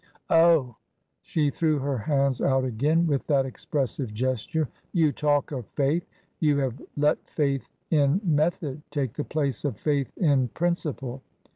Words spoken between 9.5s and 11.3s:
of faith in principle